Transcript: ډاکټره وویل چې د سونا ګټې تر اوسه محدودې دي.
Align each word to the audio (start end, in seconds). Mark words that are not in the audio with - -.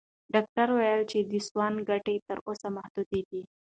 ډاکټره 0.33 0.71
وویل 0.73 1.01
چې 1.11 1.19
د 1.31 1.33
سونا 1.47 1.69
ګټې 1.89 2.15
تر 2.27 2.37
اوسه 2.47 2.67
محدودې 2.77 3.21
دي. 3.29 3.41